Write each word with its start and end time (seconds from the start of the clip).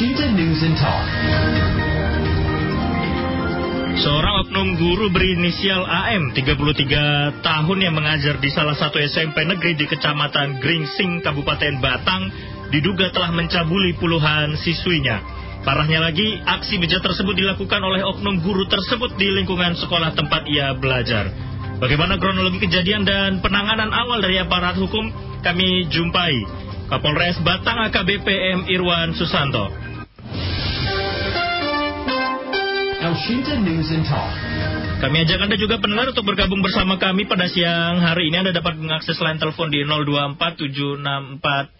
Washington 0.00 0.32
News 0.32 0.64
and 0.64 0.76
Talk. 0.80 1.08
Seorang 4.00 4.34
oknum 4.48 4.80
guru 4.80 5.12
berinisial 5.12 5.84
AM 5.84 6.32
33 6.32 7.44
tahun 7.44 7.78
yang 7.84 7.92
mengajar 7.92 8.40
di 8.40 8.48
salah 8.48 8.72
satu 8.72 8.96
SMP 8.96 9.44
negeri 9.44 9.76
di 9.76 9.84
Kecamatan 9.84 10.56
Gringsing, 10.56 11.20
Kabupaten 11.20 11.84
Batang 11.84 12.32
diduga 12.72 13.12
telah 13.12 13.28
mencabuli 13.28 13.92
puluhan 14.00 14.56
siswinya. 14.64 15.20
Parahnya 15.68 16.00
lagi, 16.00 16.40
aksi 16.48 16.80
bejat 16.80 17.04
tersebut 17.04 17.36
dilakukan 17.36 17.84
oleh 17.84 18.00
oknum 18.00 18.40
guru 18.40 18.64
tersebut 18.72 19.20
di 19.20 19.28
lingkungan 19.28 19.76
sekolah 19.76 20.16
tempat 20.16 20.48
ia 20.48 20.72
belajar. 20.80 21.28
Bagaimana 21.76 22.16
kronologi 22.16 22.56
kejadian 22.56 23.04
dan 23.04 23.44
penanganan 23.44 23.92
awal 23.92 24.24
dari 24.24 24.40
aparat 24.40 24.80
hukum 24.80 25.12
kami 25.44 25.92
jumpai 25.92 26.40
Kapolres 26.88 27.36
Batang 27.44 27.84
AKBP 27.92 28.26
M. 28.56 28.60
Irwan 28.64 29.12
Susanto. 29.12 29.79
Washington 33.20 33.68
News 33.68 33.92
and 33.92 34.08
Talk. 34.08 34.32
Kami 35.04 35.28
ajak 35.28 35.44
Anda 35.44 35.60
juga 35.60 35.76
pendengar 35.76 36.08
untuk 36.08 36.24
bergabung 36.24 36.64
bersama 36.64 36.96
kami 36.96 37.28
pada 37.28 37.52
siang 37.52 38.00
hari 38.00 38.32
ini. 38.32 38.40
Anda 38.40 38.56
dapat 38.56 38.80
mengakses 38.80 39.20
line 39.20 39.36
telepon 39.36 39.68
di 39.68 39.84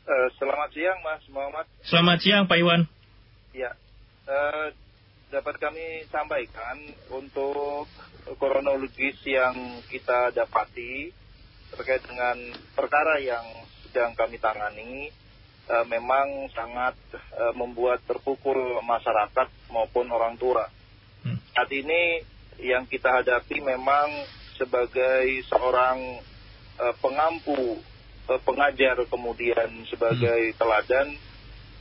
Uh, 0.06 0.30
selamat 0.38 0.70
siang 0.70 1.02
Mas 1.02 1.26
Muhammad. 1.34 1.66
Selamat 1.82 2.22
siang 2.22 2.46
Pak 2.46 2.62
Iwan. 2.62 2.86
Ya, 3.50 3.74
uh, 4.30 4.70
dapat 5.30 5.62
kami 5.62 6.04
sampaikan 6.10 6.76
untuk 7.14 7.86
kronologis 8.36 9.14
yang 9.22 9.54
kita 9.86 10.34
dapati 10.34 11.14
terkait 11.70 12.02
dengan 12.02 12.36
perkara 12.74 13.22
yang 13.22 13.46
sedang 13.86 14.10
kami 14.18 14.42
tangani 14.42 15.06
e, 15.70 15.74
memang 15.86 16.50
sangat 16.50 16.98
e, 17.14 17.42
membuat 17.54 18.02
terpukul 18.10 18.82
masyarakat 18.82 19.48
maupun 19.70 20.10
orang 20.10 20.34
tua. 20.34 20.66
Hmm. 21.22 21.38
Saat 21.54 21.70
ini 21.70 22.26
yang 22.58 22.90
kita 22.90 23.22
hadapi 23.22 23.62
memang 23.62 24.10
sebagai 24.58 25.46
seorang 25.46 26.18
e, 26.74 26.86
pengampu, 26.98 27.78
e, 28.26 28.32
pengajar 28.42 28.98
kemudian 29.06 29.86
sebagai 29.86 30.50
hmm. 30.50 30.58
teladan 30.58 31.08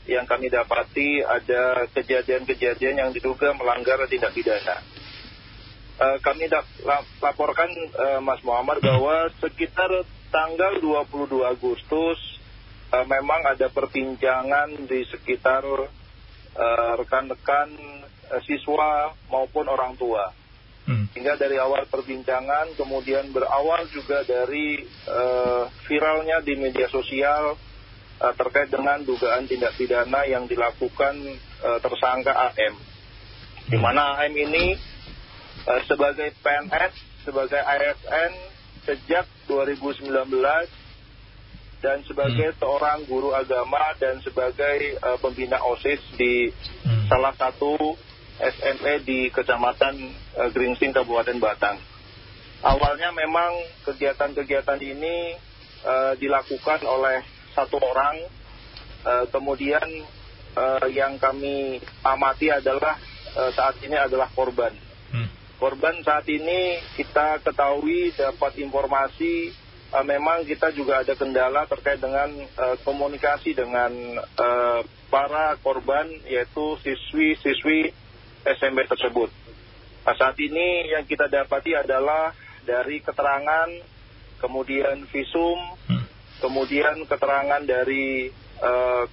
yang 0.10 0.26
kami 0.26 0.50
dapati 0.50 1.22
ada 1.22 1.86
kejadian-kejadian 1.94 2.98
yang 2.98 3.10
diduga 3.14 3.54
melanggar 3.54 4.02
tindak 4.10 4.34
pidana. 4.34 4.82
Uh, 6.00 6.18
kami 6.24 6.50
laporkan 7.22 7.70
uh, 7.94 8.20
Mas 8.24 8.42
Muhammad 8.42 8.82
bahwa 8.82 9.30
sekitar 9.38 9.92
tanggal 10.34 10.80
22 10.82 11.44
Agustus 11.46 12.18
uh, 12.90 13.06
memang 13.06 13.46
ada 13.46 13.70
perbincangan 13.70 14.90
di 14.90 15.06
sekitar 15.06 15.64
rekan-rekan 17.00 17.70
uh, 18.34 18.42
siswa 18.44 19.14
maupun 19.30 19.70
orang 19.70 19.96
tua. 19.96 20.34
Hmm. 20.90 21.06
Hingga 21.14 21.38
dari 21.38 21.62
awal 21.62 21.86
perbincangan 21.86 22.74
kemudian 22.74 23.30
berawal 23.30 23.86
juga 23.94 24.26
dari 24.26 24.82
uh, 25.06 25.70
viralnya 25.86 26.42
di 26.42 26.58
media 26.58 26.90
sosial 26.90 27.54
uh, 28.20 28.34
terkait 28.36 28.70
dengan 28.70 29.00
dugaan 29.02 29.48
tindak 29.48 29.76
pidana 29.80 30.28
yang 30.28 30.46
dilakukan 30.46 31.16
uh, 31.64 31.80
tersangka 31.80 32.36
AM. 32.52 32.76
Di 33.70 33.78
mana 33.80 34.20
AM 34.20 34.36
ini 34.36 34.76
uh, 35.66 35.82
sebagai 35.88 36.36
PNS, 36.44 36.94
sebagai 37.24 37.60
ASN 37.60 38.32
sejak 38.88 39.26
2019 39.48 40.10
dan 41.80 42.04
sebagai 42.04 42.52
hmm. 42.52 42.60
seorang 42.60 43.00
guru 43.08 43.32
agama 43.32 43.96
dan 43.96 44.20
sebagai 44.20 45.00
uh, 45.00 45.16
pembina 45.20 45.64
OSIS 45.64 46.04
di 46.20 46.52
hmm. 46.84 47.08
salah 47.08 47.32
satu 47.40 47.96
SME 48.40 49.04
di 49.04 49.32
Kecamatan 49.32 49.96
uh, 50.36 50.50
Gringsing, 50.52 50.92
Kabupaten 50.92 51.40
Batang. 51.40 51.80
Awalnya 52.60 53.16
memang 53.16 53.56
kegiatan-kegiatan 53.88 54.80
ini 54.84 55.36
uh, 55.88 56.14
dilakukan 56.20 56.84
oleh 56.84 57.24
satu 57.56 57.78
orang, 57.82 58.16
uh, 59.06 59.26
kemudian 59.32 59.86
uh, 60.56 60.86
yang 60.90 61.18
kami 61.18 61.80
amati 62.06 62.52
adalah 62.54 62.98
uh, 63.38 63.52
saat 63.54 63.78
ini 63.84 63.96
adalah 63.96 64.30
korban. 64.34 64.74
Korban 65.60 66.00
saat 66.08 66.24
ini 66.32 66.80
kita 66.96 67.44
ketahui 67.44 68.16
dapat 68.16 68.64
informasi 68.64 69.52
uh, 69.92 70.06
memang 70.08 70.48
kita 70.48 70.72
juga 70.72 71.04
ada 71.04 71.14
kendala 71.20 71.68
terkait 71.68 72.00
dengan 72.00 72.32
uh, 72.56 72.80
komunikasi 72.88 73.52
dengan 73.52 73.92
uh, 74.40 74.80
para 75.12 75.60
korban 75.60 76.08
yaitu 76.32 76.80
siswi-siswi 76.80 77.92
SMP 78.48 78.88
tersebut. 78.88 79.28
Nah, 80.08 80.16
saat 80.16 80.40
ini 80.40 80.96
yang 80.96 81.04
kita 81.04 81.28
dapati 81.28 81.76
adalah 81.76 82.32
dari 82.64 83.04
keterangan, 83.04 83.70
kemudian 84.40 85.06
visum, 85.12 85.60
hmm. 85.92 86.08
Kemudian 86.40 87.06
keterangan 87.06 87.62
dari 87.64 88.32
uh, 88.64 89.06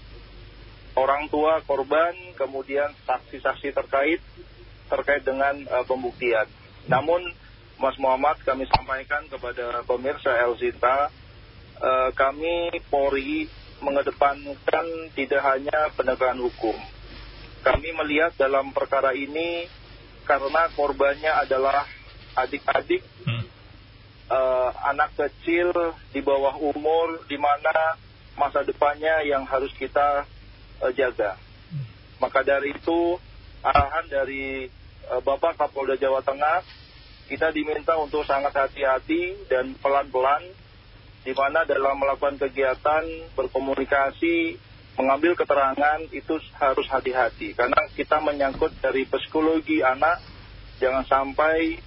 orang 0.96 1.28
tua 1.28 1.60
korban, 1.62 2.14
kemudian 2.34 2.90
saksi-saksi 3.04 3.74
terkait 3.76 4.22
terkait 4.86 5.22
dengan 5.26 5.54
uh, 5.68 5.84
pembuktian. 5.84 6.46
Namun 6.86 7.20
Mas 7.76 7.98
Muhammad 8.00 8.40
kami 8.40 8.64
sampaikan 8.72 9.28
kepada 9.28 9.84
pemirsa 9.84 10.32
Elzita, 10.46 11.12
uh, 11.82 12.10
kami 12.16 12.72
Polri 12.88 13.50
mengedepankan 13.84 15.12
tidak 15.12 15.42
hanya 15.44 15.92
penegakan 15.92 16.40
hukum. 16.40 16.76
Kami 17.60 17.92
melihat 18.00 18.32
dalam 18.40 18.72
perkara 18.72 19.12
ini 19.12 19.68
karena 20.24 20.70
korbannya 20.72 21.32
adalah 21.34 21.84
adik-adik, 22.36 23.02
hmm. 23.26 23.45
Uh, 24.30 24.70
anak 24.90 25.14
kecil 25.14 25.72
di 26.10 26.20
bawah 26.22 26.54
umur, 26.58 27.24
di 27.26 27.38
mana 27.38 27.98
masa 28.36 28.62
depannya 28.62 29.24
yang 29.24 29.46
harus 29.48 29.72
kita 29.74 30.26
uh, 30.82 30.92
jaga. 30.92 31.38
Maka 32.20 32.40
dari 32.42 32.72
itu 32.72 33.20
arahan 33.60 34.06
dari 34.08 34.68
uh, 35.10 35.20
Bapak 35.20 35.60
Kapolda 35.60 35.96
Jawa 35.98 36.22
Tengah, 36.22 36.62
kita 37.26 37.50
diminta 37.50 37.98
untuk 37.98 38.22
sangat 38.22 38.54
hati-hati 38.54 39.50
dan 39.50 39.74
pelan-pelan, 39.82 40.46
di 41.26 41.34
mana 41.34 41.66
dalam 41.66 41.98
melakukan 41.98 42.38
kegiatan 42.38 43.02
berkomunikasi, 43.34 44.54
mengambil 44.94 45.34
keterangan 45.34 46.00
itu 46.14 46.38
harus 46.56 46.86
hati-hati, 46.88 47.52
karena 47.52 47.82
kita 47.92 48.22
menyangkut 48.22 48.72
dari 48.78 49.04
psikologi 49.04 49.82
anak, 49.82 50.22
jangan 50.78 51.04
sampai 51.04 51.82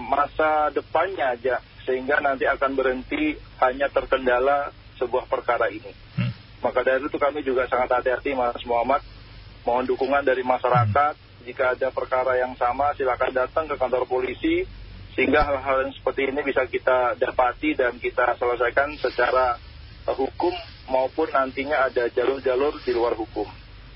masa 0.00 0.72
depannya 0.72 1.36
aja, 1.36 1.60
sehingga 1.84 2.18
nanti 2.24 2.48
akan 2.48 2.72
berhenti 2.72 3.36
hanya 3.60 3.92
terkendala 3.92 4.72
sebuah 4.96 5.28
perkara 5.28 5.68
ini. 5.68 5.92
Hmm. 6.16 6.32
Maka 6.64 6.80
dari 6.80 7.04
itu 7.04 7.18
kami 7.20 7.44
juga 7.44 7.68
sangat 7.68 8.00
hati-hati 8.00 8.32
Mas 8.32 8.64
Muhammad, 8.64 9.04
mohon 9.68 9.84
dukungan 9.84 10.24
dari 10.24 10.40
masyarakat, 10.40 11.14
jika 11.46 11.78
ada 11.78 11.94
perkara 11.94 12.34
yang 12.42 12.58
sama 12.58 12.90
silakan 12.98 13.30
datang 13.30 13.70
ke 13.70 13.78
kantor 13.78 14.02
polisi 14.10 14.66
sehingga 15.14 15.46
hal-hal 15.46 15.86
yang 15.86 15.94
seperti 15.94 16.28
ini 16.28 16.42
bisa 16.42 16.66
kita 16.66 17.14
dapati 17.16 17.78
dan 17.78 17.96
kita 17.96 18.34
selesaikan 18.36 18.98
secara 18.98 19.56
uh, 20.04 20.16
hukum 20.18 20.52
maupun 20.90 21.30
nantinya 21.30 21.86
ada 21.86 22.10
jalur-jalur 22.10 22.82
di 22.82 22.92
luar 22.92 23.14
hukum. 23.14 23.46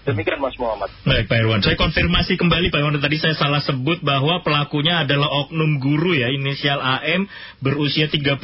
Demikian 0.01 0.41
Mas 0.41 0.57
Muhammad. 0.57 0.89
Baik 1.05 1.29
Pak 1.29 1.39
Irwan, 1.45 1.61
saya 1.61 1.77
konfirmasi 1.77 2.41
kembali 2.41 2.73
Pak 2.73 2.81
Irwan 2.81 2.97
tadi 3.05 3.21
saya 3.21 3.37
salah 3.37 3.61
sebut 3.61 4.01
bahwa 4.01 4.41
pelakunya 4.41 5.05
adalah 5.05 5.29
oknum 5.45 5.77
guru 5.77 6.17
ya 6.17 6.33
inisial 6.33 6.81
AM 6.81 7.29
berusia 7.61 8.09
33 8.09 8.41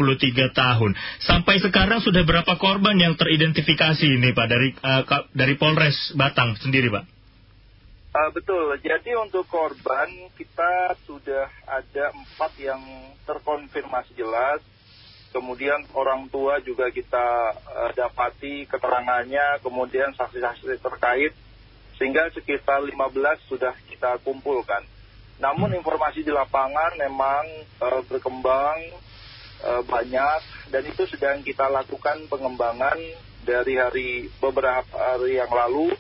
tahun. 0.53 0.93
Sampai 1.25 1.57
sekarang 1.65 2.05
sudah 2.05 2.29
berapa 2.29 2.61
korban 2.61 3.01
yang 3.01 3.17
teridentifikasi 3.17 4.05
ini 4.05 4.37
Pak 4.37 4.47
dari 4.53 4.69
uh, 4.77 5.03
dari 5.33 5.57
Polres 5.57 6.13
Batang 6.13 6.61
sendiri 6.61 6.93
Pak? 6.93 7.05
Uh, 8.17 8.31
betul, 8.33 8.77
jadi 8.81 9.17
untuk 9.17 9.49
korban 9.49 10.09
kita 10.37 10.93
sudah 11.09 11.49
ada 11.65 12.13
empat 12.13 12.53
yang 12.61 12.81
terkonfirmasi 13.25 14.13
jelas. 14.13 14.61
Kemudian 15.33 15.85
orang 15.93 16.29
tua 16.33 16.61
juga 16.65 16.89
kita 16.89 17.53
uh, 17.53 17.93
dapati 17.93 18.65
keterangannya, 18.69 19.61
kemudian 19.61 20.17
saksi-saksi 20.17 20.81
terkait, 20.81 21.37
sehingga 21.97 22.29
sekitar 22.33 22.85
15 22.85 22.93
sudah 23.49 23.73
kita 23.89 24.21
kumpulkan. 24.21 24.85
Namun 25.37 25.77
informasi 25.77 26.25
di 26.25 26.33
lapangan 26.33 26.97
memang 26.97 27.45
uh, 27.81 28.01
berkembang 28.09 28.79
uh, 29.65 29.83
banyak, 29.85 30.41
dan 30.73 30.83
itu 30.85 31.05
sedang 31.09 31.45
kita 31.45 31.69
lakukan 31.69 32.25
pengembangan 32.29 32.97
dari 33.45 33.77
hari 33.77 34.33
beberapa 34.41 34.97
hari 34.97 35.37
yang 35.41 35.53
lalu, 35.53 35.93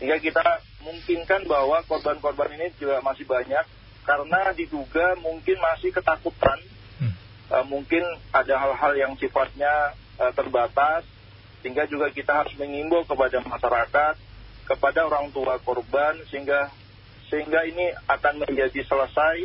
sehingga 0.00 0.16
kita 0.20 0.40
memungkinkan 0.80 1.44
bahwa 1.44 1.84
korban-korban 1.84 2.56
ini 2.56 2.72
juga 2.80 3.04
masih 3.04 3.28
banyak. 3.28 3.64
Karena 4.08 4.56
diduga 4.56 5.20
mungkin 5.20 5.60
masih 5.60 5.92
ketakutan, 5.92 6.56
hmm. 6.96 7.12
uh, 7.52 7.64
mungkin 7.68 8.00
ada 8.32 8.56
hal-hal 8.56 8.92
yang 8.96 9.12
sifatnya 9.20 9.92
uh, 10.16 10.32
terbatas, 10.32 11.04
sehingga 11.60 11.84
juga 11.84 12.08
kita 12.08 12.40
harus 12.40 12.56
mengimbau 12.56 13.04
kepada 13.04 13.44
masyarakat, 13.44 14.16
kepada 14.68 15.08
orang 15.08 15.32
tua 15.32 15.56
korban, 15.64 16.20
sehingga 16.28 16.68
sehingga 17.32 17.64
ini 17.64 17.92
akan 18.08 18.44
menjadi 18.44 18.84
selesai 18.84 19.36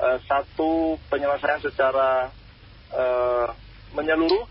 uh, 0.00 0.18
satu 0.28 1.00
penyelesaian 1.08 1.60
secara 1.64 2.28
uh, 2.92 3.48
menyeluruh, 3.96 4.44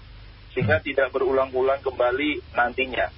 sehingga 0.57 0.81
hmm. 0.81 0.85
tidak 0.85 1.07
berulang-ulang 1.13 1.81
kembali 1.85 2.41
nantinya. 2.57 3.13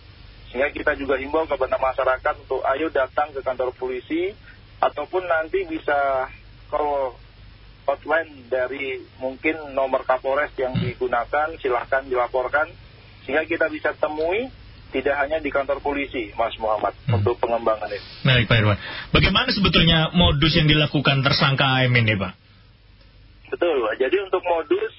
Sehingga 0.51 0.73
kita 0.75 0.97
juga 0.99 1.15
himbau 1.15 1.45
kepada 1.47 1.79
masyarakat 1.79 2.33
untuk 2.43 2.65
ayo 2.65 2.91
datang 2.91 3.31
ke 3.31 3.39
kantor 3.39 3.71
polisi 3.77 4.33
ataupun 4.81 5.23
nanti 5.27 5.67
bisa 5.67 6.27
kalau 6.71 7.13
hotline 7.89 8.45
dari 8.49 9.01
mungkin 9.17 9.73
nomor 9.73 10.05
Kapolres 10.05 10.53
yang 10.57 10.77
digunakan 10.77 11.53
silahkan 11.57 12.05
dilaporkan 12.05 12.69
sehingga 13.25 13.45
kita 13.49 13.65
bisa 13.69 13.93
temui 13.97 14.49
tidak 14.89 15.15
hanya 15.21 15.37
di 15.37 15.53
kantor 15.53 15.77
polisi, 15.85 16.33
Mas 16.33 16.57
Muhammad, 16.57 16.97
hmm. 17.05 17.21
untuk 17.21 17.37
pengembangan 17.37 17.89
ini. 17.93 18.01
Baik, 18.25 18.45
Pak 18.49 18.57
Irwan. 18.57 18.79
Bagaimana 19.13 19.49
sebetulnya 19.53 20.09
modus 20.17 20.53
yang 20.57 20.65
dilakukan 20.65 21.21
tersangka 21.21 21.65
AM 21.81 21.93
ini, 21.93 22.17
Pak? 22.17 22.33
Betul, 23.53 23.85
Pak. 23.85 23.95
Jadi 24.01 24.17
untuk 24.25 24.41
modus 24.41 24.93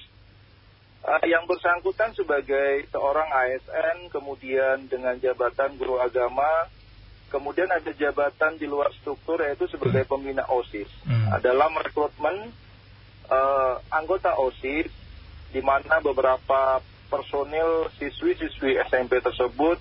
uh, 1.03 1.23
yang 1.27 1.43
bersangkutan 1.43 2.15
sebagai 2.15 2.87
seorang 2.87 3.27
ASN, 3.27 4.07
kemudian 4.07 4.87
dengan 4.87 5.19
jabatan 5.19 5.75
guru 5.75 5.99
agama, 5.99 6.71
kemudian 7.27 7.67
ada 7.67 7.91
jabatan 7.95 8.59
di 8.59 8.67
luar 8.67 8.91
struktur 8.95 9.39
yaitu 9.43 9.67
sebagai 9.67 10.07
hmm. 10.07 10.11
pembina 10.11 10.43
OSIS. 10.47 10.87
Hmm. 11.03 11.35
Dalam 11.43 11.75
rekrutmen 11.75 12.51
uh, 13.27 13.75
anggota 13.91 14.39
OSIS, 14.39 14.91
di 15.51 15.59
mana 15.59 15.99
beberapa 15.99 16.79
personil 17.11 17.91
siswi-siswi 17.99 18.79
SMP 18.87 19.19
tersebut 19.19 19.75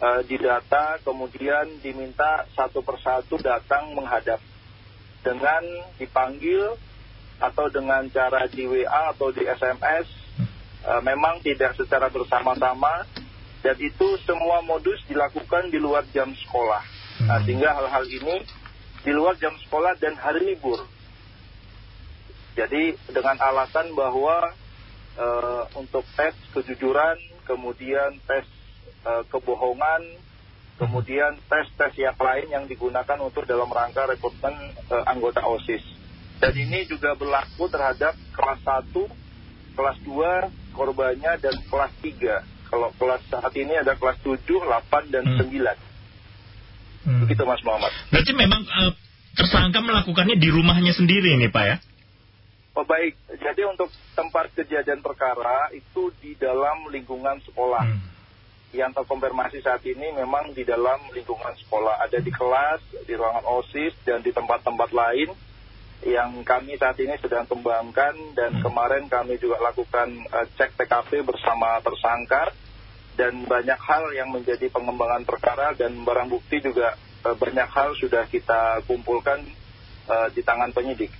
uh, 0.00 0.24
didata, 0.24 0.96
kemudian 1.04 1.68
diminta 1.84 2.48
satu 2.56 2.80
persatu 2.80 3.36
datang 3.36 3.92
menghadap 3.92 4.40
dengan 5.20 5.60
dipanggil 6.00 6.80
atau 7.36 7.68
dengan 7.68 8.08
cara 8.08 8.48
di 8.48 8.64
WA 8.64 9.12
atau 9.12 9.28
di 9.28 9.44
SMS 9.44 10.08
uh, 10.88 11.04
memang 11.04 11.44
tidak 11.44 11.76
secara 11.76 12.08
bersama-sama 12.08 13.04
dan 13.60 13.76
itu 13.80 14.20
semua 14.28 14.60
modus 14.60 15.00
dilakukan 15.08 15.72
di 15.72 15.80
luar 15.80 16.04
jam 16.12 16.32
sekolah. 16.32 16.84
Nah, 17.24 17.40
hmm. 17.40 17.44
sehingga 17.48 17.72
hal-hal 17.72 18.04
ini 18.08 18.44
di 19.04 19.12
luar 19.12 19.36
jam 19.40 19.56
sekolah 19.64 19.96
dan 20.00 20.16
hari 20.20 20.52
libur. 20.52 20.84
Jadi 22.54 22.94
dengan 23.10 23.40
alasan 23.40 23.96
bahwa 23.96 24.52
uh, 25.18 25.64
untuk 25.78 26.04
tes 26.14 26.34
kejujuran, 26.54 27.16
kemudian 27.46 28.18
tes 28.26 28.46
uh, 29.06 29.22
kebohongan, 29.30 30.02
kemudian 30.74 31.38
tes-tes 31.46 31.94
yang 32.02 32.18
lain 32.18 32.46
yang 32.50 32.64
digunakan 32.66 33.18
untuk 33.22 33.46
dalam 33.46 33.70
rangka 33.70 34.10
rekrutmen 34.10 34.54
uh, 34.90 35.04
anggota 35.06 35.44
OSIS. 35.46 35.82
Dan 36.42 36.52
ini 36.58 36.84
juga 36.90 37.14
berlaku 37.14 37.70
terhadap 37.70 38.18
kelas 38.34 38.60
1, 38.66 38.90
kelas 39.78 39.98
2, 40.02 40.74
korbannya 40.74 41.32
dan 41.38 41.54
kelas 41.70 41.92
3. 42.02 42.70
Kalau 42.74 42.90
kelas 42.98 43.22
saat 43.30 43.54
ini 43.54 43.78
ada 43.78 43.94
kelas 43.94 44.18
7, 44.26 44.42
8, 44.42 45.14
dan 45.14 45.24
hmm. 45.24 45.38
9. 45.46 47.06
Hmm. 47.06 47.20
Begitu 47.22 47.42
Mas 47.46 47.62
Muhammad. 47.62 47.92
Berarti 48.10 48.32
memang 48.34 48.66
uh, 48.66 48.92
tersangka 49.38 49.78
melakukannya 49.78 50.36
di 50.40 50.48
rumahnya 50.50 50.90
sendiri 50.90 51.38
ini 51.38 51.46
Pak 51.52 51.64
ya? 51.64 51.76
Oh 52.74 52.82
baik, 52.82 53.14
jadi 53.38 53.70
untuk 53.70 53.86
tempat 54.18 54.50
kejadian 54.50 54.98
perkara 54.98 55.70
itu 55.70 56.10
di 56.18 56.34
dalam 56.34 56.90
lingkungan 56.90 57.38
sekolah. 57.46 57.86
Hmm. 57.86 58.02
Yang 58.74 58.98
terkonfirmasi 58.98 59.62
saat 59.62 59.86
ini 59.86 60.10
memang 60.10 60.50
di 60.50 60.66
dalam 60.66 60.98
lingkungan 61.14 61.54
sekolah. 61.54 62.02
Ada 62.02 62.18
di 62.18 62.34
kelas, 62.34 62.82
di 63.06 63.14
ruangan 63.14 63.46
OSIS, 63.46 63.94
dan 64.02 64.26
di 64.26 64.34
tempat-tempat 64.34 64.90
lain 64.90 65.30
yang 66.02 66.42
kami 66.42 66.74
saat 66.74 66.98
ini 66.98 67.14
sedang 67.22 67.46
kembangkan 67.46 68.34
dan 68.34 68.58
hmm. 68.58 68.62
kemarin 68.66 69.06
kami 69.06 69.38
juga 69.38 69.62
lakukan 69.62 70.10
uh, 70.34 70.46
cek 70.58 70.74
TKP 70.74 71.22
bersama 71.22 71.78
tersangka 71.78 72.50
dan 73.14 73.46
banyak 73.46 73.78
hal 73.78 74.10
yang 74.18 74.34
menjadi 74.34 74.66
pengembangan 74.74 75.22
perkara 75.22 75.78
dan 75.78 75.94
barang 76.02 76.26
bukti 76.26 76.58
juga 76.58 76.98
uh, 77.22 77.38
banyak 77.38 77.70
hal 77.70 77.94
sudah 77.94 78.26
kita 78.26 78.82
kumpulkan 78.90 79.46
uh, 80.10 80.26
di 80.34 80.42
tangan 80.42 80.74
penyidik. 80.74 81.14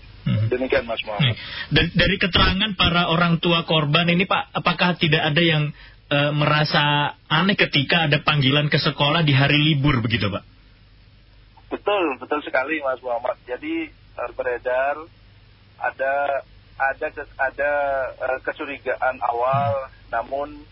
Demikian 0.51 0.85
Mas 0.89 1.03
Muhammad. 1.07 1.37
Dan 1.71 1.87
dari 1.95 2.17
keterangan 2.19 2.71
para 2.77 3.13
orang 3.13 3.39
tua 3.39 3.65
korban 3.65 4.09
ini 4.11 4.25
Pak, 4.25 4.55
apakah 4.57 4.97
tidak 4.99 5.23
ada 5.23 5.43
yang 5.43 5.71
uh, 6.11 6.33
merasa 6.35 7.15
aneh 7.29 7.57
ketika 7.57 8.11
ada 8.11 8.21
panggilan 8.21 8.69
ke 8.69 8.79
sekolah 8.81 9.25
di 9.25 9.33
hari 9.33 9.57
libur 9.59 10.01
begitu 10.05 10.29
Pak? 10.29 10.45
Betul, 11.73 12.21
betul 12.23 12.41
sekali 12.45 12.79
Mas 12.85 13.01
Muhammad. 13.03 13.41
Jadi 13.49 13.91
beredar 14.39 14.95
ada 15.83 16.15
ada 16.79 17.07
ada 17.39 17.73
uh, 18.19 18.39
kecurigaan 18.43 19.19
awal 19.23 19.91
namun 20.11 20.63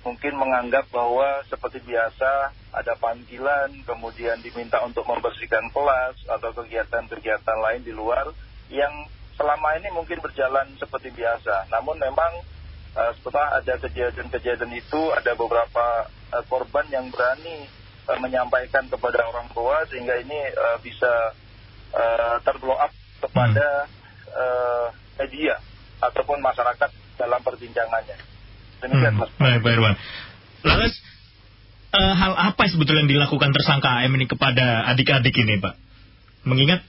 mungkin 0.00 0.32
menganggap 0.36 0.88
bahwa 0.88 1.44
seperti 1.48 1.84
biasa 1.84 2.56
ada 2.72 2.96
panggilan 2.96 3.84
kemudian 3.84 4.40
diminta 4.40 4.80
untuk 4.80 5.04
membersihkan 5.04 5.68
kelas 5.72 6.16
atau 6.24 6.56
kegiatan-kegiatan 6.56 7.58
lain 7.60 7.84
di 7.84 7.92
luar 7.92 8.32
yang 8.72 8.92
selama 9.40 9.72
ini 9.80 9.88
mungkin 9.96 10.20
berjalan 10.20 10.68
seperti 10.76 11.08
biasa 11.16 11.72
namun 11.72 11.96
memang 11.96 12.44
uh, 12.92 13.12
setelah 13.16 13.56
ada 13.56 13.80
kejadian-kejadian 13.80 14.76
itu 14.76 15.00
ada 15.16 15.32
beberapa 15.32 16.12
uh, 16.36 16.44
korban 16.44 16.84
yang 16.92 17.08
berani 17.08 17.64
uh, 18.04 18.20
menyampaikan 18.20 18.84
kepada 18.92 19.24
orang 19.24 19.48
tua 19.56 19.88
sehingga 19.88 20.20
ini 20.20 20.36
uh, 20.52 20.76
bisa 20.84 21.32
uh, 21.96 22.36
terblow 22.44 22.76
up 22.76 22.92
kepada 23.24 23.88
hmm. 23.88 24.36
uh, 24.36 24.86
media 25.24 25.56
ataupun 26.04 26.40
masyarakat 26.40 26.90
dalam 27.20 27.40
perbincangannya. 27.44 28.16
Demikian, 28.80 29.12
hmm. 29.16 29.20
Mas. 29.20 29.30
Baik, 29.36 29.60
Pak 29.60 29.72
Irwan. 29.76 29.96
Lalu 30.64 30.86
uh, 31.92 32.14
hal 32.16 32.32
apa 32.32 32.62
sebetulnya 32.68 33.04
yang 33.04 33.12
dilakukan 33.20 33.52
tersangka 33.52 34.00
AM 34.00 34.16
ini 34.16 34.24
kepada 34.24 34.88
adik-adik 34.88 35.36
ini, 35.36 35.60
Pak? 35.60 35.74
Mengingat 36.48 36.80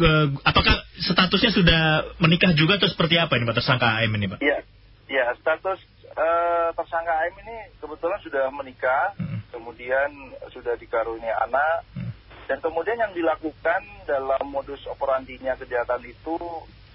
uh, 0.00 0.26
apakah 0.42 0.82
statusnya 0.98 1.52
sudah 1.52 1.82
menikah 2.18 2.52
juga 2.56 2.80
atau 2.80 2.88
seperti 2.88 3.20
apa 3.20 3.36
ini 3.36 3.46
Pak 3.46 3.56
tersangka 3.60 4.00
AM 4.00 4.12
ini, 4.16 4.26
Pak? 4.26 4.38
Iya, 4.40 4.58
ya, 5.06 5.24
status 5.38 5.80
uh, 6.16 6.72
tersangka 6.74 7.12
AM 7.24 7.34
ini 7.44 7.56
kebetulan 7.78 8.20
sudah 8.24 8.44
menikah, 8.50 9.14
hmm. 9.20 9.52
kemudian 9.54 10.10
sudah 10.50 10.74
dikaruniai 10.76 11.36
anak, 11.46 11.86
hmm. 11.94 12.10
Dan 12.50 12.58
kemudian 12.58 12.98
yang 12.98 13.14
dilakukan 13.14 13.86
dalam 14.10 14.42
modus 14.50 14.82
operandinya 14.90 15.54
kejahatan 15.54 16.02
itu 16.02 16.34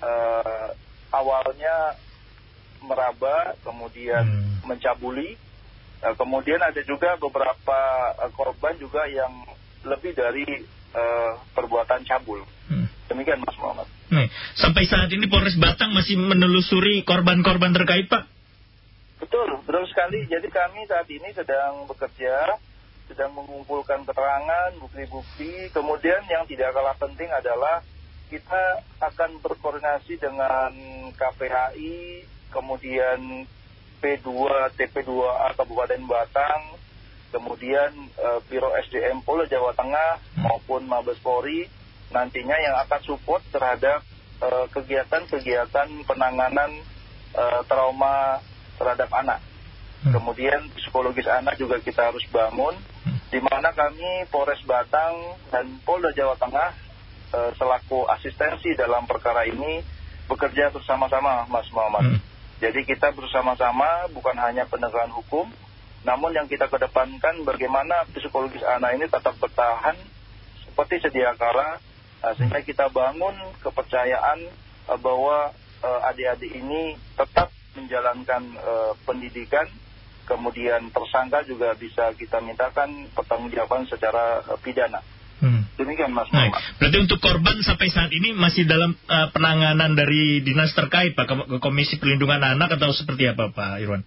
uh, 0.04 0.68
awalnya 1.16 1.96
meraba, 2.84 3.56
kemudian 3.64 4.28
hmm. 4.28 4.68
mencabuli, 4.68 5.40
uh, 6.04 6.12
kemudian 6.20 6.60
ada 6.60 6.84
juga 6.84 7.16
beberapa 7.16 7.80
uh, 8.20 8.28
korban 8.36 8.76
juga 8.76 9.08
yang 9.08 9.32
lebih 9.88 10.12
dari 10.12 10.44
uh, 10.92 11.40
perbuatan 11.56 12.04
cabul. 12.04 12.44
Hmm. 12.68 12.85
Demikian 13.06 13.42
Mas 13.42 13.58
Muhammad. 13.62 13.88
Nih, 14.10 14.28
sampai 14.58 14.90
saat 14.90 15.10
ini 15.14 15.30
Polres 15.30 15.58
Batang 15.58 15.94
masih 15.94 16.18
menelusuri 16.18 17.06
korban-korban 17.06 17.74
terkait 17.74 18.10
Pak? 18.10 18.26
Betul, 19.22 19.62
betul 19.66 19.86
sekali. 19.90 20.26
Jadi 20.26 20.48
kami 20.50 20.86
saat 20.90 21.08
ini 21.10 21.30
sedang 21.34 21.86
bekerja 21.86 22.58
sedang 23.06 23.38
mengumpulkan 23.38 24.02
keterangan, 24.02 24.74
bukti-bukti. 24.82 25.70
Kemudian 25.70 26.26
yang 26.26 26.50
tidak 26.50 26.74
kalah 26.74 26.98
penting 26.98 27.30
adalah 27.30 27.86
kita 28.34 28.82
akan 28.98 29.38
berkoordinasi 29.46 30.18
dengan 30.18 30.74
KPHI, 31.14 32.26
kemudian 32.50 33.46
P2, 34.02 34.28
TP2A 34.74 35.54
Kabupaten 35.54 36.02
Batang, 36.10 36.62
kemudian 37.30 37.94
e, 38.18 38.28
Biro 38.50 38.74
SDM 38.90 39.22
Polda 39.22 39.46
Jawa 39.46 39.78
Tengah 39.78 40.42
maupun 40.42 40.90
Mabes 40.90 41.22
Polri 41.22 41.70
nantinya 42.14 42.58
yang 42.60 42.76
akan 42.86 43.02
support 43.06 43.42
terhadap 43.50 44.02
eh, 44.44 44.66
kegiatan-kegiatan 44.74 45.90
penanganan 46.06 46.84
e, 47.36 47.46
trauma 47.68 48.40
terhadap 48.80 49.10
anak. 49.12 49.40
Hmm. 50.04 50.14
Kemudian 50.16 50.72
psikologis 50.76 51.28
anak 51.28 51.60
juga 51.60 51.80
kita 51.84 52.12
harus 52.12 52.24
bangun 52.32 52.76
di 53.30 53.40
mana 53.44 53.74
kami 53.76 54.30
Polres 54.32 54.62
Batang 54.64 55.36
dan 55.52 55.82
Polda 55.84 56.16
Jawa 56.16 56.40
Tengah 56.40 56.70
e, 57.36 57.40
selaku 57.60 58.08
asistensi 58.08 58.74
dalam 58.78 59.04
perkara 59.06 59.44
ini 59.44 59.84
bekerja 60.26 60.72
bersama-sama 60.74 61.46
Mas 61.52 61.68
Muhammad. 61.76 62.16
Hmm. 62.16 62.20
Jadi 62.64 62.88
kita 62.88 63.12
bersama-sama 63.12 64.08
bukan 64.16 64.34
hanya 64.40 64.64
penegakan 64.64 65.12
hukum, 65.12 65.52
namun 66.08 66.32
yang 66.32 66.48
kita 66.48 66.72
kedepankan 66.72 67.44
bagaimana 67.44 68.08
psikologis 68.16 68.64
anak 68.64 68.96
ini 68.96 69.06
tetap 69.12 69.36
bertahan 69.38 70.00
seperti 70.64 71.04
sedia 71.04 71.36
kala 71.36 71.84
sehingga 72.34 72.66
kita 72.66 72.90
bangun 72.90 73.36
kepercayaan 73.62 74.50
uh, 74.90 74.98
bahwa 74.98 75.54
adik-adik 75.86 76.50
uh, 76.50 76.58
ini 76.58 76.82
tetap 77.14 77.54
menjalankan 77.78 78.42
uh, 78.58 78.98
pendidikan 79.06 79.70
kemudian 80.26 80.90
tersangka 80.90 81.46
juga 81.46 81.78
bisa 81.78 82.10
kita 82.18 82.42
mintakan 82.42 83.08
pertanggungjawaban 83.14 83.86
secara 83.86 84.42
uh, 84.50 84.58
pidana. 84.58 85.00
Hmm. 85.36 85.68
Demikian 85.78 86.16
Mas. 86.16 86.32
Nah, 86.32 86.48
berarti 86.80 86.98
untuk 86.98 87.20
korban 87.22 87.60
sampai 87.62 87.92
saat 87.92 88.10
ini 88.10 88.34
masih 88.34 88.66
dalam 88.66 88.96
uh, 88.96 89.30
penanganan 89.36 89.94
dari 89.94 90.42
dinas 90.42 90.74
terkait 90.74 91.14
Pak 91.14 91.28
ke 91.28 91.58
Komisi 91.62 92.02
Perlindungan 92.02 92.42
Anak 92.42 92.80
atau 92.80 92.90
seperti 92.96 93.30
apa 93.30 93.54
Pak 93.54 93.84
Irwan? 93.84 94.02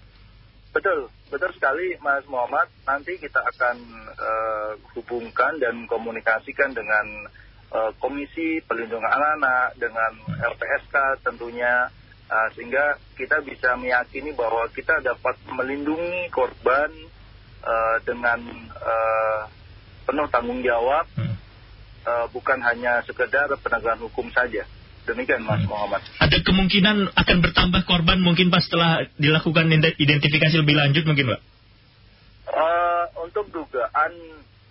Betul, 0.73 1.13
betul 1.29 1.53
sekali 1.53 1.97
Mas 2.01 2.25
Muhammad. 2.27 2.73
Nanti 2.89 3.21
kita 3.21 3.45
akan 3.45 3.77
uh, 4.17 4.73
hubungkan 4.97 5.61
dan 5.61 5.85
komunikasikan 5.85 6.73
dengan 6.73 7.29
Komisi 8.01 8.65
Perlindungan 8.65 9.13
Anak 9.13 9.77
dengan 9.77 10.17
LPSK 10.41 11.21
tentunya 11.21 11.93
uh, 12.29 12.49
sehingga 12.55 12.97
kita 13.17 13.45
bisa 13.45 13.75
meyakini 13.77 14.33
bahwa 14.37 14.69
kita 14.73 15.01
dapat 15.05 15.37
melindungi 15.53 16.29
korban 16.33 16.89
uh, 17.65 17.97
dengan 18.05 18.41
uh, 18.73 19.41
penuh 20.09 20.29
tanggung 20.33 20.65
jawab, 20.65 21.05
hmm. 21.17 21.37
uh, 22.09 22.27
bukan 22.33 22.61
hanya 22.65 23.05
sekedar 23.05 23.53
penegakan 23.61 24.09
hukum 24.09 24.33
saja. 24.33 24.65
Demikian 25.09 25.41
Mas 25.45 25.65
hmm. 25.65 25.73
Muhammad. 25.73 26.05
Ada 26.21 26.45
kemungkinan 26.45 27.17
akan 27.17 27.37
bertambah 27.41 27.83
korban 27.89 28.21
mungkin 28.21 28.53
pas 28.53 28.65
setelah 28.65 29.09
dilakukan 29.17 29.73
identifikasi 29.97 30.57
lebih 30.61 30.77
lanjut 30.77 31.05
mungkin 31.09 31.33
Pak? 31.33 31.41
Uh, 32.49 33.05
untuk 33.25 33.49
dugaan 33.53 34.13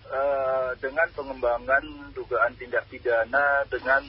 uh, 0.10 0.47
dengan 0.75 1.07
pengembangan 1.15 2.12
dugaan 2.12 2.53
tindak 2.59 2.83
pidana 2.91 3.63
dengan 3.71 4.03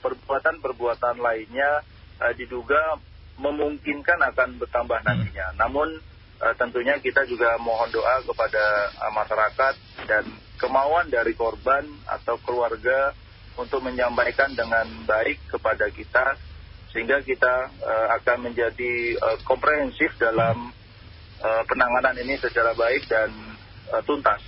perbuatan-perbuatan 0.00 1.20
lainnya 1.20 1.84
uh, 2.22 2.32
diduga 2.32 2.96
memungkinkan 3.38 4.18
akan 4.34 4.58
bertambah 4.58 4.98
hmm. 5.02 5.06
nantinya. 5.06 5.46
Namun 5.58 5.88
uh, 6.42 6.54
tentunya 6.58 6.98
kita 6.98 7.26
juga 7.28 7.58
mohon 7.60 7.90
doa 7.92 8.22
kepada 8.24 8.64
uh, 8.98 9.12
masyarakat 9.14 9.74
dan 10.08 10.24
kemauan 10.58 11.06
dari 11.08 11.32
korban 11.38 11.86
atau 12.06 12.38
keluarga 12.42 13.14
untuk 13.58 13.82
menyampaikan 13.82 14.54
dengan 14.54 14.86
baik 15.06 15.50
kepada 15.50 15.90
kita 15.90 16.38
sehingga 16.94 17.22
kita 17.22 17.70
uh, 17.84 18.06
akan 18.20 18.50
menjadi 18.50 19.18
uh, 19.18 19.38
komprehensif 19.44 20.14
dalam 20.18 20.72
uh, 21.42 21.62
penanganan 21.66 22.16
ini 22.22 22.38
secara 22.38 22.74
baik 22.74 23.06
dan 23.06 23.30
uh, 23.92 24.02
tuntas. 24.02 24.40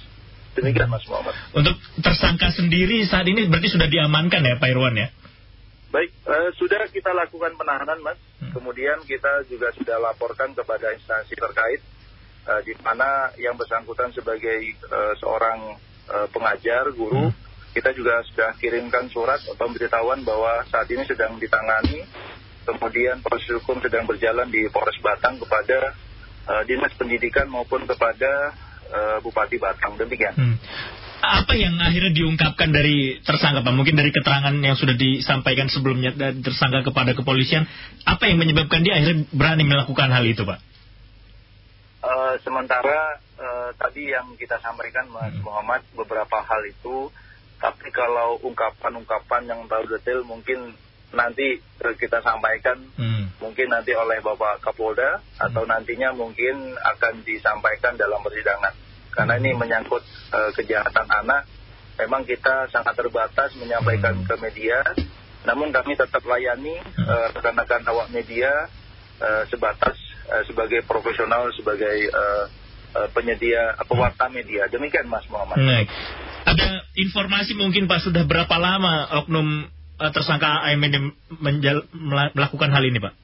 Demikian 0.58 0.90
Mas 0.90 1.06
Muhammad. 1.06 1.34
Untuk 1.54 1.78
tersangka 2.02 2.50
sendiri 2.50 3.06
saat 3.06 3.26
ini 3.30 3.46
berarti 3.46 3.70
sudah 3.70 3.86
diamankan 3.86 4.42
ya 4.42 4.58
Pak 4.58 4.68
Irwan 4.70 4.98
ya? 4.98 5.08
Baik, 5.90 6.10
uh, 6.26 6.50
sudah 6.58 6.86
kita 6.90 7.10
lakukan 7.14 7.54
penahanan 7.54 7.98
Mas. 8.02 8.18
Hmm. 8.42 8.54
Kemudian 8.54 8.98
kita 9.06 9.46
juga 9.46 9.70
sudah 9.74 9.98
laporkan 9.98 10.54
kepada 10.54 10.94
instansi 10.94 11.34
terkait 11.38 11.82
uh, 12.46 12.60
di 12.62 12.74
mana 12.82 13.30
yang 13.38 13.54
bersangkutan 13.54 14.10
sebagai 14.14 14.74
uh, 14.90 15.14
seorang 15.18 15.78
uh, 16.10 16.26
pengajar, 16.30 16.90
guru, 16.94 17.30
hmm. 17.30 17.34
kita 17.74 17.94
juga 17.94 18.22
sudah 18.30 18.50
kirimkan 18.58 19.10
surat 19.10 19.38
pemberitahuan 19.54 20.22
bahwa 20.26 20.62
saat 20.70 20.86
ini 20.90 21.06
sedang 21.06 21.38
ditangani, 21.38 22.06
kemudian 22.66 23.22
proses 23.22 23.50
hukum 23.58 23.82
sedang 23.82 24.06
berjalan 24.06 24.46
di 24.50 24.66
Polres 24.70 24.98
Batang 25.02 25.38
kepada 25.42 25.94
uh, 26.50 26.62
Dinas 26.66 26.94
Pendidikan 26.94 27.50
maupun 27.50 27.86
kepada 27.86 28.54
uh, 28.90 29.18
Bupati 29.22 29.56
Batang. 29.56 29.96
Demikian. 29.96 30.34
Hmm. 30.36 30.56
Apa 31.20 31.52
yang 31.52 31.76
akhirnya 31.76 32.16
diungkapkan 32.16 32.72
dari 32.72 33.20
tersangka 33.20 33.60
Pak? 33.60 33.74
Mungkin 33.76 33.92
dari 33.92 34.08
keterangan 34.08 34.56
yang 34.56 34.72
sudah 34.72 34.96
disampaikan 34.96 35.68
sebelumnya 35.68 36.16
dari 36.16 36.40
tersangka 36.40 36.80
kepada 36.80 37.12
kepolisian, 37.12 37.68
apa 38.08 38.24
yang 38.24 38.40
menyebabkan 38.40 38.80
dia 38.80 38.96
akhirnya 38.96 39.28
berani 39.28 39.68
melakukan 39.68 40.08
hal 40.08 40.24
itu 40.24 40.48
Pak? 40.48 40.58
Uh, 42.00 42.34
sementara 42.40 43.20
uh, 43.36 43.68
tadi 43.76 44.08
yang 44.08 44.32
kita 44.40 44.56
sampaikan 44.64 45.04
Mas 45.12 45.36
hmm. 45.36 45.44
Muhammad 45.44 45.84
beberapa 45.92 46.40
hal 46.40 46.64
itu, 46.64 47.12
tapi 47.60 47.92
kalau 47.92 48.40
ungkapan-ungkapan 48.40 49.44
yang 49.44 49.60
tahu 49.68 49.84
detail 49.92 50.24
mungkin 50.24 50.72
nanti 51.10 51.58
kita 51.80 52.22
sampaikan 52.22 52.78
hmm. 52.94 53.42
mungkin 53.42 53.72
nanti 53.72 53.96
oleh 53.96 54.22
Bapak 54.22 54.62
Kapolda 54.62 55.18
hmm. 55.18 55.46
atau 55.50 55.62
nantinya 55.66 56.14
mungkin 56.14 56.76
akan 56.78 57.26
disampaikan 57.26 57.98
dalam 57.98 58.22
persidangan. 58.22 58.74
Karena 59.10 59.34
ini 59.42 59.50
menyangkut 59.58 60.06
uh, 60.30 60.50
kejahatan 60.54 61.08
anak, 61.10 61.42
memang 61.98 62.22
kita 62.22 62.70
sangat 62.70 62.94
terbatas 62.94 63.50
menyampaikan 63.58 64.22
hmm. 64.22 64.26
ke 64.30 64.34
media, 64.38 64.78
namun 65.42 65.74
kami 65.74 65.98
tetap 65.98 66.22
layani 66.22 66.78
uh, 66.78 67.34
rekan-rekan 67.34 67.82
awak 67.90 68.06
media 68.14 68.70
uh, 69.18 69.42
sebatas 69.50 69.98
uh, 70.30 70.46
sebagai 70.46 70.86
profesional, 70.86 71.50
sebagai 71.58 72.06
uh, 72.14 72.46
uh, 72.94 73.08
penyedia 73.10 73.74
pewarta 73.82 74.30
media. 74.30 74.70
Demikian 74.70 75.10
Mas 75.10 75.26
Muhammad. 75.26 75.58
Baik. 75.58 75.90
Ada 76.46 76.86
informasi 76.94 77.58
mungkin 77.58 77.90
Pak 77.90 78.06
sudah 78.06 78.22
berapa 78.24 78.56
lama 78.62 79.10
oknum 79.22 79.66
uh, 80.00 80.10
tersangka 80.10 80.64
AM 80.72 80.80
ini 80.80 80.98
melakukan 82.32 82.72
hal 82.72 82.82
ini 82.88 82.98
Pak? 82.98 83.14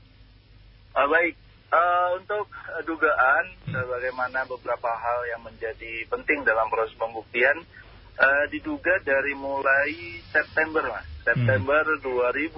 Uh, 0.92 1.08
baik. 1.08 1.34
Uh, 1.66 2.08
untuk 2.22 2.46
uh, 2.46 2.82
dugaan 2.86 3.44
hmm. 3.66 3.74
bagaimana 3.74 4.46
beberapa 4.46 4.86
hal 4.86 5.18
yang 5.34 5.42
menjadi 5.42 6.06
penting 6.06 6.46
dalam 6.46 6.70
proses 6.70 6.94
pembuktian 6.94 7.58
uh, 8.20 8.44
diduga 8.52 9.02
dari 9.02 9.34
mulai 9.34 10.22
September 10.30 10.84
Mas. 10.86 11.08
September 11.26 11.82
hmm. 11.82 12.06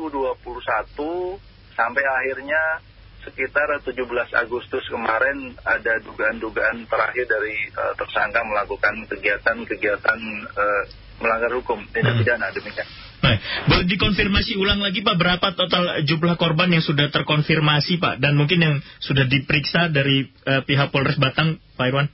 2021 0.05 0.29
sampai 1.73 2.05
akhirnya 2.05 2.63
sekitar 3.25 3.81
17 3.81 3.97
Agustus 4.37 4.85
kemarin 4.93 5.57
ada 5.65 5.99
dugaan-dugaan 6.05 6.85
terakhir 6.87 7.25
dari 7.27 7.57
uh, 7.75 7.97
tersangka 7.97 8.45
melakukan 8.45 9.09
kegiatan-kegiatan 9.09 10.21
uh, 10.53 10.83
melanggar 11.19 11.51
hukum 11.57 11.81
tindak 11.91 12.13
hmm. 12.15 12.21
pidana 12.23 12.53
demikian. 12.53 12.89
Baik, 13.19 13.41
boleh 13.67 13.87
dikonfirmasi 13.91 14.55
ulang 14.55 14.79
lagi 14.79 15.03
Pak 15.03 15.17
berapa 15.19 15.47
total 15.59 16.07
jumlah 16.07 16.39
korban 16.39 16.71
yang 16.71 16.85
sudah 16.85 17.11
terkonfirmasi 17.11 17.99
Pak 17.99 18.23
dan 18.23 18.39
mungkin 18.39 18.63
yang 18.63 18.75
sudah 19.03 19.27
diperiksa 19.27 19.91
dari 19.91 20.31
uh, 20.47 20.63
pihak 20.63 20.95
Polres 20.95 21.19
Batang 21.19 21.59
Pak 21.75 21.87
Irwan? 21.91 22.07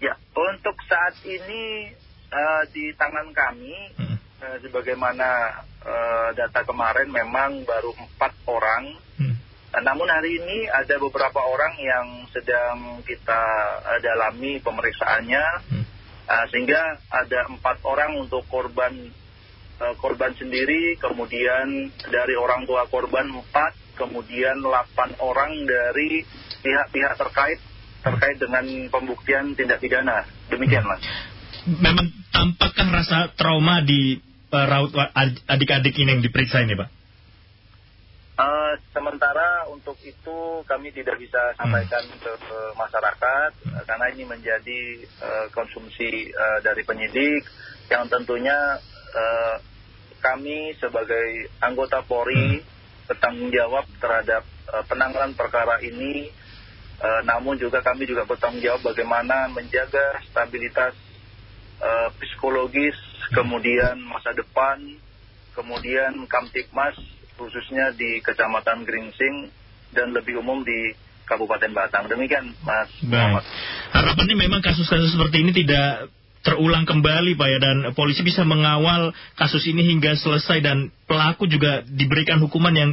Ya, 0.00 0.16
untuk 0.32 0.76
saat 0.88 1.20
ini 1.28 1.92
uh, 2.32 2.62
di 2.72 2.96
tangan 2.96 3.28
kami 3.36 3.76
hmm. 4.00 4.16
uh, 4.40 4.56
sebagaimana 4.64 5.28
uh, 5.84 6.28
data 6.32 6.64
kemarin 6.64 7.12
memang 7.12 7.68
baru 7.68 7.92
empat 7.92 8.32
orang 8.48 8.96
namun 9.76 10.08
hari 10.08 10.40
ini 10.40 10.64
ada 10.72 10.96
beberapa 10.96 11.36
orang 11.36 11.76
yang 11.76 12.06
sedang 12.32 13.04
kita 13.04 13.42
uh, 13.84 14.00
dalami 14.00 14.56
pemeriksaannya, 14.64 15.44
hmm. 15.68 15.84
uh, 16.24 16.44
sehingga 16.48 16.96
ada 17.12 17.44
empat 17.52 17.84
orang 17.84 18.16
untuk 18.16 18.48
korban 18.48 18.94
uh, 18.96 19.25
korban 20.00 20.32
sendiri, 20.36 20.96
kemudian 20.96 21.92
dari 22.08 22.34
orang 22.36 22.64
tua 22.64 22.88
korban 22.88 23.28
empat, 23.28 23.96
kemudian 23.96 24.60
delapan 24.60 25.12
orang 25.20 25.52
dari 25.68 26.24
pihak-pihak 26.64 27.14
terkait 27.20 27.60
terkait 28.06 28.36
dengan 28.38 28.64
pembuktian 28.88 29.58
tindak 29.58 29.82
pidana. 29.82 30.22
Demikian, 30.46 30.86
mas. 30.86 31.02
Memang 31.66 32.06
tampakkah 32.30 32.86
rasa 32.94 33.18
trauma 33.34 33.82
di 33.82 34.22
uh, 34.54 34.66
raut 34.70 34.94
adik-adik 35.50 35.98
ini 35.98 36.14
yang 36.14 36.22
diperiksa 36.22 36.62
ini, 36.62 36.78
Pak? 36.78 36.88
Uh, 38.36 38.76
sementara 38.92 39.64
untuk 39.72 39.96
itu 40.04 40.60
kami 40.68 40.92
tidak 40.92 41.16
bisa 41.16 41.56
sampaikan 41.56 42.04
hmm. 42.04 42.20
ke, 42.20 42.32
ke 42.36 42.58
masyarakat 42.76 43.50
uh, 43.72 43.84
karena 43.88 44.06
ini 44.12 44.28
menjadi 44.28 44.80
uh, 45.24 45.46
konsumsi 45.56 46.28
uh, 46.36 46.60
dari 46.60 46.84
penyidik 46.84 47.48
yang 47.88 48.04
tentunya 48.12 48.76
uh, 49.16 49.56
kami 50.20 50.76
sebagai 50.76 51.48
anggota 51.64 52.04
Polri 52.04 52.60
hmm. 52.60 52.64
bertanggung 53.08 53.48
jawab 53.48 53.88
terhadap 53.96 54.44
uh, 54.68 54.84
penanganan 54.84 55.32
perkara 55.32 55.80
ini 55.80 56.28
uh, 57.00 57.24
namun 57.24 57.56
juga 57.56 57.80
kami 57.80 58.04
juga 58.04 58.28
bertanggung 58.28 58.60
jawab 58.60 58.84
bagaimana 58.84 59.48
menjaga 59.48 60.20
stabilitas 60.28 60.92
uh, 61.80 62.12
psikologis 62.20 62.96
hmm. 62.96 63.32
kemudian 63.32 63.96
masa 64.04 64.36
depan 64.36 64.78
kemudian 65.56 66.12
Kamtipmas 66.28 67.00
khususnya 67.40 67.92
di 67.96 68.20
Kecamatan 68.20 68.84
Gringsing 68.84 69.48
dan 69.92 70.12
lebih 70.12 70.40
umum 70.40 70.60
di 70.64 70.92
Kabupaten 71.26 71.72
Batang. 71.74 72.06
Demikian, 72.06 72.54
Mas 72.62 72.88
Baik. 73.02 73.42
Harapannya 73.92 74.36
memang 74.38 74.62
kasus-kasus 74.62 75.16
seperti 75.16 75.42
ini 75.42 75.52
tidak 75.52 76.08
terulang 76.46 76.86
kembali 76.86 77.34
Pak 77.34 77.48
ya 77.50 77.58
dan 77.58 77.76
polisi 77.98 78.22
bisa 78.22 78.46
mengawal 78.46 79.10
kasus 79.34 79.66
ini 79.66 79.82
hingga 79.82 80.14
selesai 80.14 80.62
dan 80.62 80.94
pelaku 81.10 81.50
juga 81.50 81.82
diberikan 81.82 82.38
hukuman 82.38 82.70
yang 82.70 82.90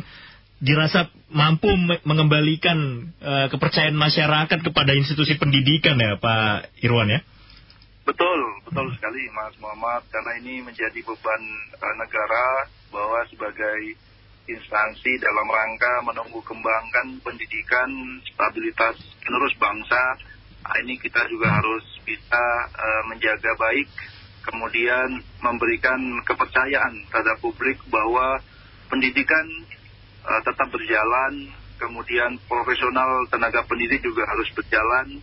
dirasa 0.57 1.13
mampu 1.29 1.69
mengembalikan 2.01 3.11
uh, 3.21 3.47
kepercayaan 3.53 3.93
masyarakat 3.93 4.59
kepada 4.65 4.97
institusi 4.97 5.37
pendidikan 5.37 6.01
ya 6.01 6.17
Pak 6.17 6.81
Irwan 6.81 7.13
ya. 7.13 7.21
Betul, 8.03 8.39
betul 8.67 8.89
sekali 8.99 9.31
Mas 9.31 9.55
Muhammad, 9.61 10.03
karena 10.11 10.35
ini 10.41 10.59
menjadi 10.65 10.99
beban 11.05 11.43
uh, 11.77 11.95
negara 12.01 12.67
bahwa 12.91 13.21
sebagai 13.29 13.95
instansi 14.43 15.11
dalam 15.23 15.47
rangka 15.47 15.93
menunggu 16.03 16.39
kembangkan 16.43 17.21
pendidikan, 17.23 17.87
stabilitas 18.27 18.99
penerus 19.23 19.55
bangsa, 19.55 20.03
ini 20.83 20.95
kita 20.99 21.27
juga 21.27 21.47
harus 21.51 21.83
bisa 22.07 22.43
uh, 22.71 23.03
menjaga 23.11 23.51
baik, 23.59 23.87
kemudian 24.47 25.19
memberikan 25.43 25.99
kepercayaan 26.23 27.03
terhadap 27.11 27.37
publik 27.39 27.79
bahwa 27.87 28.39
pendidikan 28.87 29.45
uh, 30.23 30.41
tetap 30.43 30.67
berjalan, 30.71 31.51
kemudian 31.79 32.39
profesional 32.47 33.27
tenaga 33.27 33.63
pendidik 33.67 34.03
juga 34.03 34.23
harus 34.27 34.47
berjalan, 34.55 35.19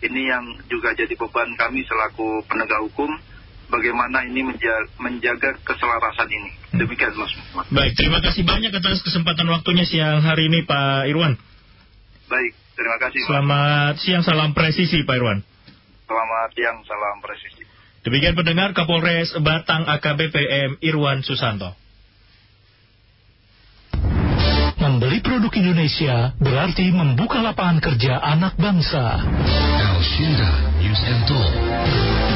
ini 0.00 0.22
yang 0.26 0.44
juga 0.72 0.96
jadi 0.96 1.12
beban 1.12 1.52
kami 1.60 1.84
selaku 1.84 2.42
penegak 2.48 2.80
hukum 2.88 3.10
bagaimana 3.70 4.26
ini 4.26 4.42
menjaga, 4.42 4.90
menjaga 4.98 5.50
keselarasan 5.62 6.28
ini. 6.28 6.50
Demikian 6.74 7.14
Mas. 7.14 7.32
Baik, 7.70 7.94
terima 7.94 8.18
kasih 8.18 8.42
banyak 8.42 8.74
atas 8.74 9.04
kesempatan 9.06 9.46
waktunya 9.46 9.86
siang 9.86 10.24
hari 10.24 10.50
ini 10.50 10.66
Pak 10.66 11.06
Irwan. 11.06 11.49
Baik, 12.30 12.52
terima 12.78 12.96
kasih. 13.02 13.20
Selamat 13.26 13.98
Pak. 13.98 14.02
siang, 14.06 14.22
salam 14.22 14.50
presisi 14.54 15.02
Pak 15.02 15.16
Irwan. 15.18 15.42
Selamat 16.06 16.48
siang, 16.54 16.78
salam 16.86 17.18
presisi. 17.18 17.62
Demikian 18.06 18.38
pendengar 18.38 18.70
Kapolres 18.70 19.34
Batang 19.42 19.84
AKBPM 19.90 20.78
Irwan 20.78 21.26
Susanto. 21.26 21.74
Membeli 24.80 25.20
produk 25.20 25.52
Indonesia 25.58 26.32
berarti 26.40 26.88
membuka 26.88 27.44
lapangan 27.44 27.82
kerja 27.84 28.16
anak 28.22 28.56
bangsa. 28.56 29.20
Al 29.76 30.00
Shinda 30.00 30.50
News 30.80 31.02
and 31.04 31.22
Talk. 31.28 32.29